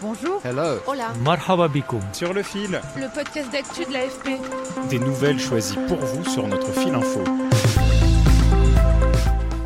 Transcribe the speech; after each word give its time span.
Bonjour. 0.00 0.40
Hello. 0.44 0.80
Hola. 0.86 1.12
Marhaba 1.22 1.68
Sur 2.12 2.32
le 2.32 2.42
fil. 2.42 2.80
Le 2.96 3.12
podcast 3.14 3.52
d'actu 3.52 3.84
de 3.84 3.92
l'AFP. 3.92 4.40
Des 4.88 4.98
nouvelles 4.98 5.38
choisies 5.38 5.78
pour 5.88 5.98
vous 5.98 6.24
sur 6.24 6.48
notre 6.48 6.72
fil 6.72 6.94
info. 6.94 7.22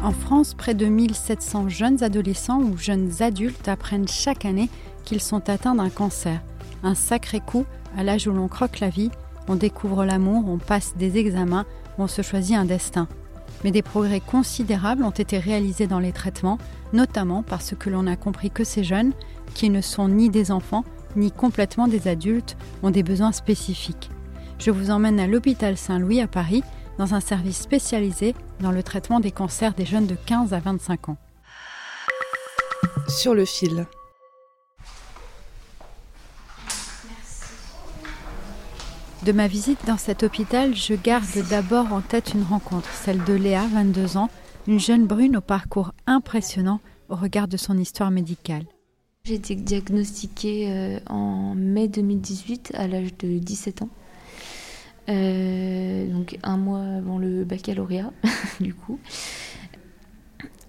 En 0.03 0.12
France, 0.12 0.54
près 0.54 0.74
de 0.74 0.87
1700 0.87 1.69
jeunes 1.69 2.03
adolescents 2.03 2.61
ou 2.61 2.77
jeunes 2.77 3.11
adultes 3.21 3.69
apprennent 3.69 4.09
chaque 4.09 4.45
année 4.45 4.69
qu'ils 5.05 5.23
sont 5.23 5.49
atteints 5.49 5.77
d'un 5.77 5.91
cancer. 5.91 6.41
Un 6.83 6.95
sacré 6.95 7.41
coup 7.41 7.65
à 7.96 8.03
l'âge 8.03 8.27
où 8.27 8.33
l'on 8.33 8.49
croque 8.49 8.81
la 8.81 8.89
vie, 8.89 9.11
on 9.46 9.55
découvre 9.55 10.05
l'amour, 10.05 10.45
on 10.49 10.59
passe 10.59 10.95
des 10.96 11.17
examens, 11.17 11.65
on 11.96 12.09
se 12.09 12.23
choisit 12.23 12.57
un 12.57 12.65
destin. 12.65 13.09
Mais 13.65 13.71
des 13.71 13.83
progrès 13.83 14.21
considérables 14.21 15.03
ont 15.03 15.11
été 15.11 15.39
réalisés 15.39 15.87
dans 15.87 15.99
les 15.99 16.13
traitements, 16.13 16.59
notamment 16.93 17.43
parce 17.43 17.75
que 17.75 17.91
l'on 17.91 18.07
a 18.07 18.14
compris 18.14 18.51
que 18.51 18.63
ces 18.63 18.85
jeunes, 18.85 19.13
qui 19.55 19.71
ne 19.71 19.81
sont 19.81 20.09
ni 20.09 20.29
des 20.29 20.50
enfants, 20.50 20.85
ni 21.17 21.32
complètement 21.32 21.89
des 21.89 22.07
adultes, 22.07 22.57
ont 22.82 22.91
des 22.91 23.03
besoins 23.03 23.32
spécifiques. 23.32 24.11
Je 24.58 24.71
vous 24.71 24.91
emmène 24.91 25.19
à 25.19 25.27
l'hôpital 25.27 25.77
Saint-Louis 25.77 26.21
à 26.21 26.29
Paris, 26.29 26.63
dans 26.99 27.14
un 27.14 27.21
service 27.21 27.58
spécialisé 27.58 28.35
dans 28.61 28.71
le 28.71 28.82
traitement 28.82 29.19
des 29.19 29.32
cancers 29.32 29.75
des 29.75 29.85
jeunes 29.85 30.07
de 30.07 30.14
15 30.14 30.53
à 30.53 30.61
25 30.61 31.08
ans. 31.08 31.17
Sur 33.08 33.34
le 33.34 33.44
fil. 33.44 33.86
De 39.25 39.33
ma 39.33 39.47
visite 39.47 39.87
dans 39.87 39.97
cet 39.97 40.23
hôpital, 40.23 40.77
je 40.77 40.92
garde 40.92 41.25
d'abord 41.48 41.95
en 41.95 42.03
tête 42.03 42.34
une 42.34 42.42
rencontre, 42.42 42.91
celle 42.92 43.25
de 43.25 43.33
Léa, 43.33 43.67
22 43.73 44.19
ans, 44.19 44.28
une 44.67 44.78
jeune 44.78 45.06
brune 45.06 45.39
au 45.39 45.41
parcours 45.41 45.95
impressionnant 46.06 46.78
au 47.09 47.14
regard 47.14 47.48
de 47.48 47.56
son 47.56 47.78
histoire 47.78 48.11
médicale. 48.11 48.64
J'ai 49.25 49.37
été 49.37 49.55
diagnostiquée 49.55 50.70
euh, 50.70 50.98
en 51.09 51.55
mai 51.55 51.89
2018 51.89 52.72
à 52.75 52.86
l'âge 52.86 53.16
de 53.16 53.39
17 53.39 53.81
ans. 53.81 53.89
Euh, 55.08 56.06
donc 56.12 56.36
un 56.42 56.59
mois 56.59 56.83
avant 56.83 57.16
le 57.16 57.44
baccalauréat, 57.44 58.12
du 58.61 58.75
coup. 58.75 58.98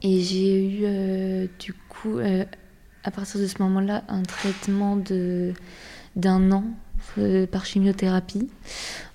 Et 0.02 0.22
j'ai 0.22 0.66
eu, 0.66 0.80
euh, 0.86 1.48
du 1.60 1.74
coup, 1.90 2.20
à 3.04 3.12
partir 3.12 3.42
de 3.42 3.48
ce 3.48 3.62
moment-là, 3.64 4.06
un 4.08 4.24
traitement 4.24 4.96
d'un 6.16 6.52
an 6.54 6.64
par 7.52 7.66
chimiothérapie. 7.66 8.48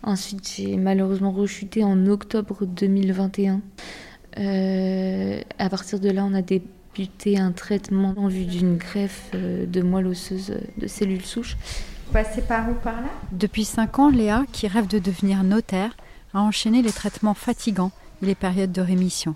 Ensuite, 0.03 0.53
j'ai 0.57 0.77
malheureusement 0.77 1.33
rechuté 1.33 1.85
en 1.85 2.07
octobre 2.07 2.67
2021. 2.67 3.61
à 4.37 5.69
partir 5.69 6.01
de 6.01 6.11
là, 6.11 6.25
on 6.25 6.35
a 6.35 6.43
des 6.43 6.63
un 7.37 7.53
traitement 7.53 8.15
en 8.17 8.29
vue 8.29 8.45
d'une 8.45 8.77
greffe 8.77 9.31
euh, 9.35 9.67
de 9.67 9.83
moelle 9.83 10.07
osseuse 10.07 10.55
de 10.77 10.87
cellules 10.87 11.25
souches. 11.25 11.57
Passez 12.13 12.43
par 12.43 12.69
où 12.69 12.75
par 12.75 13.01
là? 13.01 13.09
Depuis 13.33 13.65
5 13.65 13.99
ans, 13.99 14.11
Léa, 14.11 14.45
qui 14.53 14.67
rêve 14.67 14.89
de 14.89 14.99
devenir 14.99 15.45
notaire, 15.45 15.97
a 16.35 16.41
enchaîné 16.41 16.83
les 16.83 16.93
traitements 16.93 17.35
fatigants 17.35 17.93
et 18.23 18.27
les 18.27 18.35
périodes 18.35 18.73
de 18.73 18.81
rémission. 18.81 19.35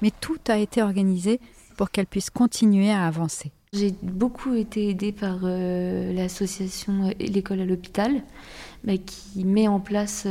Mais 0.00 0.12
tout 0.20 0.38
a 0.48 0.56
été 0.56 0.82
organisé 0.82 1.40
pour 1.76 1.90
qu'elle 1.90 2.06
puisse 2.06 2.30
continuer 2.30 2.90
à 2.92 3.06
avancer. 3.06 3.52
J'ai 3.74 3.94
beaucoup 4.02 4.52
été 4.52 4.90
aidée 4.90 5.12
par 5.12 5.38
euh, 5.44 6.12
l'association 6.12 7.08
euh, 7.08 7.12
L'école 7.18 7.62
à 7.62 7.64
l'hôpital, 7.64 8.22
bah, 8.84 8.98
qui 8.98 9.46
met 9.46 9.66
en 9.66 9.80
place 9.80 10.26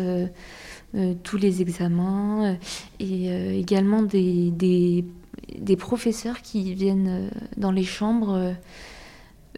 tous 1.23 1.37
les 1.37 1.61
examens 1.63 2.55
et 2.99 3.57
également 3.57 4.03
des, 4.03 5.03
professeurs 5.79 6.43
qui 6.43 6.75
viennent 6.75 7.07
euh, 7.07 7.29
dans 7.57 7.71
les 7.71 7.83
chambres 7.83 8.35
euh, 8.35 8.53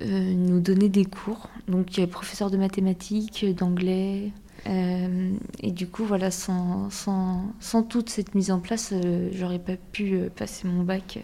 euh, 0.02 0.34
nous 0.34 0.61
donner 0.61 0.88
des 0.88 1.04
cours. 1.04 1.50
Donc 1.67 2.00
professeurs 2.08 2.52
de 2.52 2.58
mathématiques, 2.58 3.45
d'anglais. 3.54 4.31
et 4.66 5.72
du 5.72 5.88
coup, 5.88 6.05
voilà, 6.05 6.32
sans, 6.32 6.89
sans, 6.89 7.83
toute 7.83 8.10
cette 8.10 8.33
mise 8.33 8.49
en 8.49 8.60
place, 8.60 8.93
j'aurais 9.33 9.60
pas 9.60 9.76
pu 9.76 10.20
passer 10.36 10.70
mon 10.70 10.83
bac. 10.83 11.20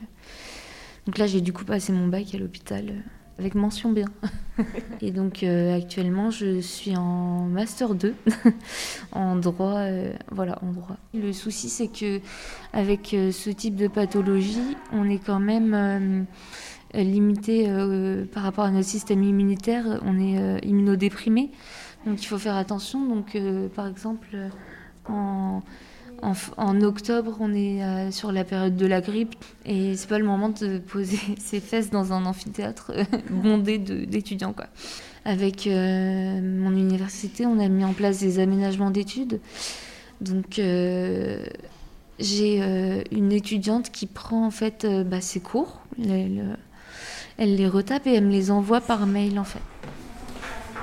Donc 1.09 1.17
là, 1.17 1.25
j'ai 1.25 1.41
du 1.41 1.51
coup 1.51 1.65
passé 1.65 1.91
mon 1.91 2.05
bac 2.05 2.35
à 2.35 2.37
l'hôpital 2.37 2.93
avec 3.39 3.55
mention 3.55 3.91
bien. 3.91 4.05
et 5.01 5.09
donc 5.09 5.41
actuellement, 5.41 6.29
je 6.29 6.59
suis 6.59 6.95
en 6.95 7.47
master 7.47 7.95
2 7.95 8.13
en 9.11 9.35
droit, 9.35 9.85
voilà, 10.29 10.59
en 10.61 10.71
droit. 10.71 10.97
Le 11.15 11.33
souci, 11.33 11.67
c'est 11.67 11.87
que 11.87 12.21
avec 12.73 13.07
ce 13.07 13.49
type 13.49 13.75
de 13.75 13.87
pathologie, 13.87 14.77
on 14.93 15.09
est 15.09 15.17
quand 15.17 15.39
même 15.39 16.27
limité 16.93 17.67
par 18.31 18.43
rapport 18.43 18.65
à 18.65 18.69
notre 18.69 18.87
système 18.87 19.23
immunitaire. 19.23 19.99
On 20.05 20.19
est 20.19 20.63
immunodéprimé, 20.63 21.49
donc 22.05 22.21
il 22.21 22.27
faut 22.27 22.37
faire 22.37 22.55
attention. 22.55 23.03
Donc, 23.07 23.35
par 23.73 23.87
exemple, 23.87 24.37
en 25.07 25.63
en, 26.21 26.81
octobre, 26.81 27.37
on 27.39 27.53
est 27.53 27.83
euh, 27.83 28.11
sur 28.11 28.31
la 28.31 28.43
période 28.43 28.75
de 28.75 28.85
la 28.85 29.01
grippe 29.01 29.35
et 29.65 29.95
c'est 29.95 30.07
pas 30.07 30.19
le 30.19 30.25
moment 30.25 30.49
de 30.49 30.79
poser 30.79 31.19
ses 31.39 31.59
fesses 31.59 31.89
dans 31.89 32.13
un 32.13 32.25
amphithéâtre 32.25 32.91
euh, 32.95 33.03
bondé 33.29 33.77
d'étudiants. 33.77 34.55
Avec 35.25 35.67
euh, 35.67 36.41
mon 36.41 36.71
université, 36.71 37.45
on 37.45 37.59
a 37.59 37.67
mis 37.67 37.83
en 37.83 37.93
place 37.93 38.19
des 38.19 38.39
aménagements 38.39 38.91
d'études. 38.91 39.39
Donc, 40.21 40.59
j'ai 42.19 42.57
une 43.11 43.31
étudiante 43.31 43.89
qui 43.89 44.05
prend 44.05 44.45
en 44.45 44.51
fait 44.51 44.85
bah, 45.05 45.21
ses 45.21 45.39
cours, 45.39 45.79
elle, 45.97 46.57
elle 47.37 47.55
les 47.55 47.67
retape 47.67 48.05
et 48.07 48.15
elle 48.15 48.25
me 48.25 48.31
les 48.31 48.51
envoie 48.51 48.81
par 48.81 49.05
mail 49.07 49.39
en 49.39 49.45
fait. 49.45 49.61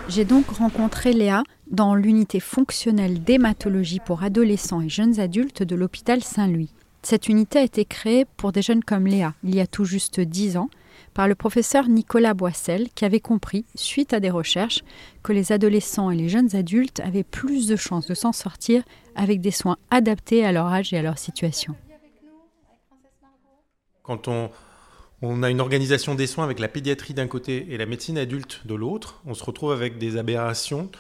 J'ai 0.09 0.25
donc 0.25 0.49
rencontré 0.49 1.13
Léa 1.13 1.43
dans 1.71 1.95
l'unité 1.95 2.41
fonctionnelle 2.41 3.23
d'hématologie 3.23 4.01
pour 4.05 4.23
adolescents 4.23 4.81
et 4.81 4.89
jeunes 4.89 5.21
adultes 5.21 5.63
de 5.63 5.75
l'hôpital 5.75 6.23
Saint-Louis. 6.23 6.71
Cette 7.03 7.29
unité 7.29 7.61
a 7.61 7.63
été 7.63 7.85
créée 7.85 8.25
pour 8.37 8.53
des 8.53 8.63
jeunes 8.63 8.83
comme 8.83 9.07
Léa, 9.07 9.35
il 9.45 9.55
y 9.55 9.61
a 9.61 9.67
tout 9.67 9.85
juste 9.85 10.21
dix 10.21 10.57
ans, 10.57 10.71
par 11.15 11.29
le 11.29 11.35
professeur 11.35 11.89
Nicolas 11.89 12.35
Boissel, 12.35 12.89
qui 12.95 13.05
avait 13.05 13.21
compris, 13.21 13.65
suite 13.75 14.13
à 14.13 14.21
des 14.21 14.31
recherches, 14.31 14.83
que 15.23 15.33
les 15.33 15.53
adolescents 15.53 16.11
et 16.11 16.17
les 16.17 16.29
jeunes 16.29 16.55
adultes 16.57 17.01
avaient 17.01 17.25
plus 17.25 17.69
de 17.69 17.77
chances 17.77 18.07
de 18.07 18.15
s'en 18.15 18.33
sortir 18.33 18.83
avec 19.15 19.41
des 19.41 19.51
soins 19.51 19.77
adaptés 19.91 20.45
à 20.45 20.53
leur 20.53 20.67
âge 20.67 20.93
et 20.93 20.99
à 20.99 21.03
leur 21.03 21.19
situation. 21.19 21.75
Quand 24.03 24.29
on, 24.29 24.51
on 25.23 25.43
a 25.43 25.51
une 25.51 25.61
organisation 25.61 26.15
des 26.15 26.27
soins 26.27 26.45
avec 26.45 26.59
la 26.59 26.69
pédiatrie 26.69 27.15
d'un 27.15 27.27
côté 27.27 27.67
et 27.71 27.79
la 27.79 27.87
médecine 27.87 28.19
adulte 28.19 28.67
de 28.67 28.75
l'autre, 28.75 29.23
on 29.27 29.35
se 29.35 29.45
retrouve 29.45 29.73
avec 29.73 29.99
des 29.99 30.17
aberrations 30.17 30.91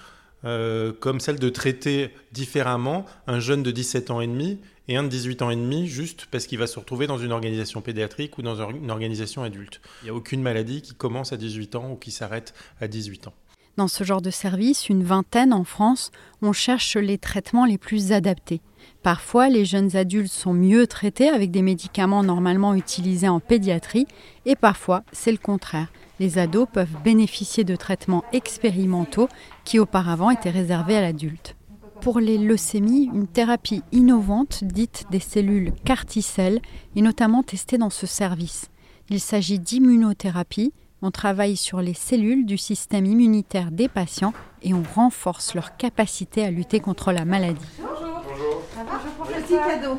euh, 0.46 0.92
comme 0.92 1.20
celle 1.20 1.38
de 1.38 1.48
traiter 1.48 2.10
différemment 2.32 3.04
un 3.26 3.40
jeune 3.40 3.62
de 3.62 3.70
17 3.70 4.10
ans 4.10 4.20
et 4.20 4.26
demi 4.26 4.60
et 4.88 4.96
un 4.96 5.02
de 5.02 5.08
18 5.08 5.42
ans 5.42 5.50
et 5.50 5.56
demi 5.56 5.88
juste 5.88 6.26
parce 6.30 6.46
qu'il 6.46 6.58
va 6.58 6.68
se 6.68 6.78
retrouver 6.78 7.06
dans 7.06 7.18
une 7.18 7.32
organisation 7.32 7.80
pédiatrique 7.80 8.38
ou 8.38 8.42
dans 8.42 8.70
une 8.70 8.90
organisation 8.90 9.42
adulte. 9.42 9.80
Il 10.02 10.04
n'y 10.04 10.10
a 10.10 10.14
aucune 10.14 10.42
maladie 10.42 10.82
qui 10.82 10.94
commence 10.94 11.32
à 11.32 11.36
18 11.36 11.74
ans 11.74 11.90
ou 11.90 11.96
qui 11.96 12.12
s'arrête 12.12 12.54
à 12.80 12.86
18 12.86 13.26
ans. 13.26 13.34
Dans 13.76 13.88
ce 13.88 14.04
genre 14.04 14.22
de 14.22 14.30
service, 14.30 14.88
une 14.88 15.04
vingtaine 15.04 15.52
en 15.52 15.64
France, 15.64 16.10
on 16.42 16.52
cherche 16.52 16.96
les 16.96 17.18
traitements 17.18 17.66
les 17.66 17.78
plus 17.78 18.12
adaptés. 18.12 18.62
Parfois, 19.02 19.48
les 19.48 19.64
jeunes 19.64 19.96
adultes 19.96 20.32
sont 20.32 20.54
mieux 20.54 20.86
traités 20.86 21.28
avec 21.28 21.50
des 21.50 21.62
médicaments 21.62 22.22
normalement 22.22 22.74
utilisés 22.74 23.28
en 23.28 23.40
pédiatrie 23.40 24.06
et 24.46 24.56
parfois, 24.56 25.02
c'est 25.12 25.32
le 25.32 25.38
contraire 25.38 25.88
les 26.18 26.38
ados 26.38 26.68
peuvent 26.72 27.02
bénéficier 27.04 27.64
de 27.64 27.76
traitements 27.76 28.24
expérimentaux 28.32 29.28
qui 29.64 29.78
auparavant 29.78 30.30
étaient 30.30 30.50
réservés 30.50 30.96
à 30.96 31.00
l'adulte. 31.00 31.56
Pour 32.00 32.20
les 32.20 32.38
leucémies, 32.38 33.10
une 33.12 33.26
thérapie 33.26 33.82
innovante 33.92 34.64
dite 34.64 35.06
des 35.10 35.20
cellules 35.20 35.72
carticelles 35.84 36.60
est 36.94 37.00
notamment 37.00 37.42
testée 37.42 37.78
dans 37.78 37.90
ce 37.90 38.06
service. 38.06 38.68
Il 39.08 39.20
s'agit 39.20 39.58
d'immunothérapie. 39.58 40.72
On 41.02 41.10
travaille 41.10 41.56
sur 41.56 41.80
les 41.80 41.94
cellules 41.94 42.46
du 42.46 42.56
système 42.56 43.04
immunitaire 43.04 43.70
des 43.70 43.88
patients 43.88 44.32
et 44.62 44.72
on 44.72 44.82
renforce 44.82 45.54
leur 45.54 45.76
capacité 45.76 46.44
à 46.44 46.50
lutter 46.50 46.80
contre 46.80 47.12
la 47.12 47.24
maladie. 47.24 47.60
Bonjour. 47.78 48.22
Bonjour. 48.26 49.26
Petit 49.26 49.54
cadeau 49.54 49.98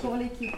pour 0.00 0.16
l'équipe. 0.16 0.54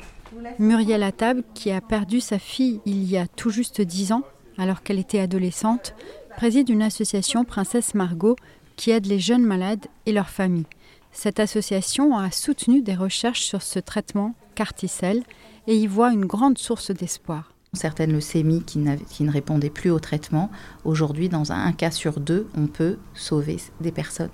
Muriel 0.58 1.02
Attab, 1.02 1.42
qui 1.54 1.70
a 1.70 1.80
perdu 1.80 2.20
sa 2.20 2.38
fille 2.38 2.80
il 2.84 3.04
y 3.04 3.16
a 3.16 3.26
tout 3.26 3.50
juste 3.50 3.80
dix 3.80 4.12
ans, 4.12 4.22
alors 4.58 4.82
qu'elle 4.82 4.98
était 4.98 5.20
adolescente, 5.20 5.94
préside 6.36 6.68
une 6.68 6.82
association 6.82 7.44
Princesse 7.44 7.94
Margot 7.94 8.36
qui 8.76 8.90
aide 8.90 9.06
les 9.06 9.18
jeunes 9.18 9.44
malades 9.44 9.86
et 10.04 10.12
leurs 10.12 10.28
familles. 10.28 10.66
Cette 11.12 11.40
association 11.40 12.16
a 12.16 12.30
soutenu 12.30 12.82
des 12.82 12.94
recherches 12.94 13.42
sur 13.42 13.62
ce 13.62 13.78
traitement 13.78 14.34
Carticel 14.54 15.22
et 15.66 15.76
y 15.76 15.86
voit 15.86 16.12
une 16.12 16.26
grande 16.26 16.58
source 16.58 16.90
d'espoir. 16.90 17.55
Certaines 17.76 18.12
leucémies 18.12 18.62
qui, 18.62 18.78
ne 18.78 19.30
répondaient 19.30 19.70
plus 19.70 19.90
au 19.90 20.00
traitement, 20.00 20.50
aujourd'hui, 20.84 21.28
dans 21.28 21.52
un, 21.52 21.72
cas 21.72 21.90
sur 21.90 22.20
deux, 22.20 22.48
on 22.56 22.66
peut 22.66 22.96
sauver 23.14 23.58
des 23.80 23.92
personnes. 23.92 24.30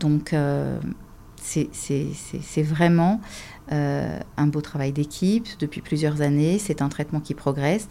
Donc, 0.00 0.32
euh, 0.32 0.78
c'est 1.40 2.62
vraiment 2.62 3.20
euh, 3.72 4.18
un 4.36 4.46
beau 4.46 4.60
travail 4.60 4.92
d'équipe 4.92 5.48
depuis 5.58 5.80
plusieurs 5.80 6.20
années. 6.20 6.58
C'est 6.58 6.82
un 6.82 6.88
traitement 6.88 7.20
qui 7.20 7.34
progresse. 7.34 7.88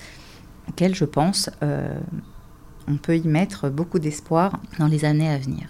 auquel 0.70 0.96
je 0.96 1.06
pense 1.06 1.50
on 2.88 2.98
peut 2.98 3.18
y 3.18 3.28
mettre 3.28 3.70
beaucoup 3.70 4.00
d'espoir 4.00 4.60
dans 4.80 4.88
les 4.88 5.06
années 5.06 5.30
à 5.30 5.38
venir. 5.38 5.68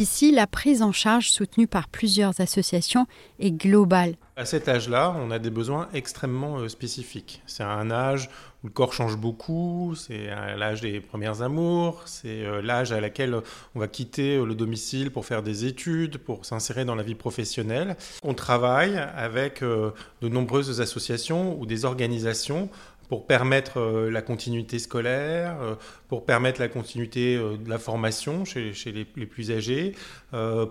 Ici, 0.00 0.32
la 0.32 0.46
prise 0.46 0.82
en 0.82 0.92
charge 0.92 1.30
soutenue 1.30 1.66
par 1.66 1.88
plusieurs 1.88 2.40
associations 2.40 3.06
est 3.38 3.52
globale. 3.52 4.14
À 4.34 4.46
cet 4.46 4.66
âge-là, 4.66 5.14
on 5.18 5.30
a 5.30 5.38
des 5.38 5.50
besoins 5.50 5.88
extrêmement 5.92 6.58
euh, 6.58 6.68
spécifiques. 6.68 7.42
C'est 7.46 7.62
un 7.62 7.90
âge 7.90 8.30
où 8.64 8.68
le 8.68 8.72
corps 8.72 8.94
change 8.94 9.18
beaucoup, 9.18 9.94
c'est 9.94 10.28
l'âge 10.56 10.80
des 10.80 11.00
premières 11.00 11.42
amours, 11.42 12.02
c'est 12.06 12.46
euh, 12.46 12.62
l'âge 12.62 12.92
à 12.92 13.00
laquelle 13.02 13.36
on 13.74 13.80
va 13.80 13.88
quitter 13.88 14.36
euh, 14.36 14.46
le 14.46 14.54
domicile 14.54 15.10
pour 15.10 15.26
faire 15.26 15.42
des 15.42 15.66
études, 15.66 16.16
pour 16.16 16.46
s'insérer 16.46 16.86
dans 16.86 16.94
la 16.94 17.02
vie 17.02 17.14
professionnelle. 17.14 17.94
On 18.22 18.32
travaille 18.32 18.96
avec 18.96 19.62
de 19.62 20.28
nombreuses 20.28 20.80
associations 20.80 21.60
ou 21.60 21.66
des 21.66 21.84
organisations 21.84 22.70
pour 23.12 23.26
permettre 23.26 23.78
euh, 23.78 24.10
la 24.10 24.22
continuité 24.22 24.78
scolaire, 24.78 25.58
euh, 25.60 25.74
pour 26.08 26.24
permettre 26.24 26.62
la 26.62 26.68
continuité 26.68 27.36
euh, 27.36 27.58
de 27.58 27.68
la 27.68 27.76
formation 27.76 28.46
chez, 28.46 28.72
les, 28.86 29.26
plus 29.26 29.50
âgés, 29.50 29.94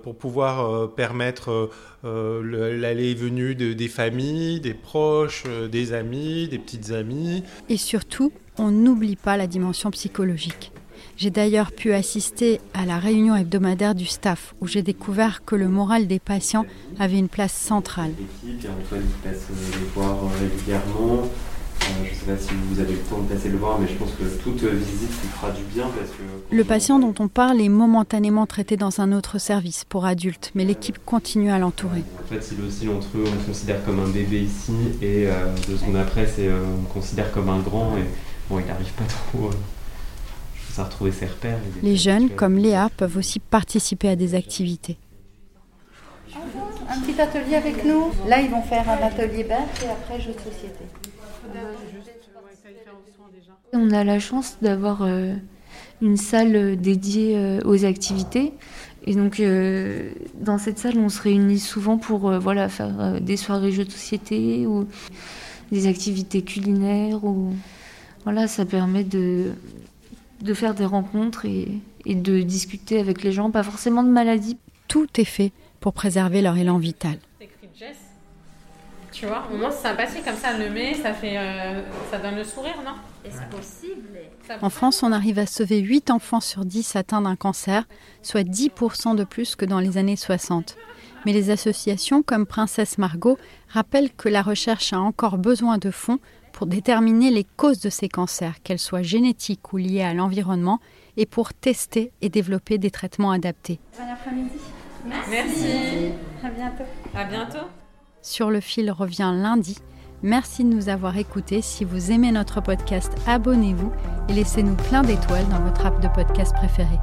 pour 0.01 0.17
pouvoir 0.17 0.89
permettre 0.95 1.69
l'aller 2.03 3.11
et 3.11 3.13
venue 3.13 3.53
de, 3.53 3.73
des 3.73 3.87
familles, 3.87 4.59
des 4.59 4.73
proches, 4.73 5.43
des 5.71 5.93
amis, 5.93 6.47
des 6.47 6.57
petites 6.57 6.89
amies. 6.89 7.43
Et 7.69 7.77
surtout, 7.77 8.31
on 8.57 8.71
n'oublie 8.71 9.17
pas 9.17 9.37
la 9.37 9.45
dimension 9.45 9.91
psychologique. 9.91 10.71
J'ai 11.17 11.29
d'ailleurs 11.29 11.71
pu 11.71 11.93
assister 11.93 12.59
à 12.73 12.87
la 12.87 12.97
réunion 12.97 13.35
hebdomadaire 13.35 13.93
du 13.93 14.07
staff 14.07 14.55
où 14.61 14.67
j'ai 14.67 14.81
découvert 14.81 15.45
que 15.45 15.55
le 15.55 15.67
moral 15.67 16.07
des 16.07 16.19
patients 16.19 16.65
avait 16.97 17.19
une 17.19 17.29
place 17.29 17.53
centrale. 17.53 18.13
régulièrement. 20.39 21.29
Euh, 21.91 22.05
je 22.05 22.09
ne 22.09 22.15
sais 22.15 22.25
pas 22.25 22.37
si 22.37 22.53
vous 22.69 22.79
avez 22.79 22.93
le 22.93 22.99
temps 22.99 23.19
de 23.19 23.33
passer 23.33 23.49
le 23.49 23.57
voir, 23.57 23.79
mais 23.79 23.87
je 23.87 23.95
pense 23.95 24.11
que 24.11 24.23
toute 24.43 24.63
visite 24.63 25.09
lui 25.09 25.27
fera 25.29 25.51
du 25.51 25.63
bien. 25.63 25.83
Parce 25.97 26.09
que 26.11 26.55
le 26.55 26.63
patient 26.63 26.99
dont 26.99 27.13
on 27.19 27.27
parle 27.27 27.61
est 27.61 27.69
momentanément 27.69 28.45
traité 28.45 28.77
dans 28.77 29.01
un 29.01 29.11
autre 29.11 29.39
service 29.39 29.83
pour 29.85 30.05
adultes, 30.05 30.51
mais 30.55 30.65
l'équipe 30.65 30.97
continue 31.05 31.51
à 31.51 31.59
l'entourer. 31.59 32.03
En 32.23 32.27
fait, 32.27 32.53
il 32.57 32.65
oscille 32.65 32.89
entre 32.89 33.07
eux, 33.17 33.23
on 33.27 33.31
le 33.31 33.45
considère 33.45 33.83
comme 33.85 33.99
un 33.99 34.09
bébé 34.09 34.41
ici, 34.41 34.73
et 35.01 35.27
euh, 35.27 35.47
deux 35.67 35.77
secondes 35.77 35.97
après, 35.97 36.27
c'est, 36.27 36.47
euh, 36.47 36.63
on 36.77 36.81
le 36.81 36.93
considère 36.93 37.31
comme 37.31 37.49
un 37.49 37.59
grand, 37.59 37.97
et 37.97 38.05
bon, 38.49 38.59
il 38.59 38.65
n'arrive 38.65 38.91
pas 38.93 39.05
trop 39.05 39.49
à 40.77 40.83
retrouver 40.85 41.11
ses 41.11 41.25
repères. 41.25 41.57
Les 41.83 41.97
jeunes, 41.97 42.29
comme 42.29 42.57
Léa, 42.57 42.89
peuvent 42.95 43.17
aussi 43.17 43.39
participer 43.39 44.09
à 44.09 44.15
des 44.15 44.35
activités. 44.35 44.97
Un 46.33 46.99
petit 47.01 47.19
atelier 47.19 47.55
avec 47.55 47.85
nous. 47.85 48.11
Là, 48.27 48.41
ils 48.41 48.49
vont 48.49 48.61
faire 48.61 48.85
un 48.89 49.05
atelier 49.05 49.43
bain 49.43 49.65
et 49.83 49.89
après 49.89 50.19
jeu 50.21 50.31
de 50.31 50.39
société. 50.39 50.85
On 53.73 53.89
a 53.91 54.03
la 54.03 54.19
chance 54.19 54.57
d'avoir 54.61 55.01
euh, 55.01 55.33
une 56.01 56.17
salle 56.17 56.75
dédiée 56.79 57.37
euh, 57.37 57.59
aux 57.63 57.85
activités. 57.85 58.53
Et 59.05 59.15
donc, 59.15 59.39
euh, 59.39 60.11
dans 60.35 60.57
cette 60.57 60.77
salle, 60.77 60.97
on 60.97 61.09
se 61.09 61.21
réunit 61.21 61.59
souvent 61.59 61.97
pour 61.97 62.37
voilà, 62.39 62.69
faire 62.69 63.19
des 63.21 63.37
soirées 63.37 63.71
jeux 63.71 63.85
de 63.85 63.91
société 63.91 64.67
ou 64.67 64.87
des 65.71 65.87
activités 65.87 66.43
culinaires. 66.43 67.23
Ou... 67.23 67.53
Voilà, 68.25 68.47
ça 68.47 68.65
permet 68.65 69.03
de, 69.03 69.53
de 70.41 70.53
faire 70.53 70.75
des 70.75 70.85
rencontres 70.85 71.45
et, 71.45 71.69
et 72.05 72.15
de 72.15 72.41
discuter 72.41 72.99
avec 72.99 73.23
les 73.23 73.31
gens, 73.31 73.49
pas 73.49 73.63
forcément 73.63 74.03
de 74.03 74.09
maladies. 74.09 74.57
Tout 74.87 75.07
est 75.17 75.23
fait 75.25 75.51
pour 75.79 75.93
préserver 75.93 76.41
leur 76.41 76.57
élan 76.57 76.77
vital. 76.77 77.17
Tu 79.11 79.25
vois, 79.25 79.47
au 79.53 79.57
moins 79.57 79.71
c'est 79.71 79.83
sympathique, 79.87 80.23
comme 80.23 80.35
ça, 80.35 80.51
ça, 80.51 81.13
fait, 81.13 81.37
euh, 81.37 81.81
ça 82.09 82.17
donne 82.17 82.35
le 82.35 82.43
sourire, 82.43 82.77
non? 82.85 82.93
Est-ce 83.25 83.41
possible? 83.55 84.07
En 84.61 84.69
France, 84.69 85.03
on 85.03 85.11
arrive 85.11 85.37
à 85.37 85.45
sauver 85.45 85.79
8 85.79 86.09
enfants 86.09 86.39
sur 86.39 86.65
10 86.65 86.95
atteints 86.95 87.21
d'un 87.21 87.35
cancer, 87.35 87.83
soit 88.21 88.43
10% 88.43 89.15
de 89.15 89.23
plus 89.23 89.55
que 89.55 89.65
dans 89.65 89.79
les 89.79 89.97
années 89.97 90.15
60. 90.15 90.77
Mais 91.25 91.33
les 91.33 91.51
associations 91.51 92.23
comme 92.23 92.45
Princesse 92.45 92.97
Margot 92.97 93.37
rappellent 93.69 94.11
que 94.11 94.29
la 94.29 94.41
recherche 94.41 94.93
a 94.93 94.99
encore 94.99 95.37
besoin 95.37 95.77
de 95.77 95.91
fonds 95.91 96.19
pour 96.51 96.65
déterminer 96.67 97.31
les 97.31 97.43
causes 97.43 97.79
de 97.79 97.89
ces 97.89 98.09
cancers, 98.09 98.61
qu'elles 98.63 98.79
soient 98.79 99.03
génétiques 99.03 99.73
ou 99.73 99.77
liées 99.77 100.03
à 100.03 100.13
l'environnement, 100.13 100.79
et 101.17 101.25
pour 101.25 101.53
tester 101.53 102.11
et 102.21 102.29
développer 102.29 102.77
des 102.77 102.91
traitements 102.91 103.31
adaptés. 103.31 103.79
Bon 103.97 104.11
après-midi. 104.11 104.57
Merci. 105.05 105.29
Merci. 105.29 106.11
À 106.43 106.49
bientôt. 106.49 106.83
À 107.13 107.23
bientôt. 107.25 107.67
Sur 108.21 108.51
le 108.51 108.59
fil 108.59 108.91
revient 108.91 109.33
lundi. 109.35 109.77
Merci 110.23 110.63
de 110.63 110.69
nous 110.69 110.89
avoir 110.89 111.17
écoutés. 111.17 111.61
Si 111.61 111.83
vous 111.83 112.11
aimez 112.11 112.31
notre 112.31 112.61
podcast, 112.61 113.11
abonnez-vous 113.25 113.91
et 114.29 114.33
laissez-nous 114.33 114.75
plein 114.75 115.01
d'étoiles 115.01 115.47
dans 115.49 115.61
votre 115.61 115.85
app 115.85 116.01
de 116.01 116.07
podcast 116.07 116.53
préféré. 116.55 116.99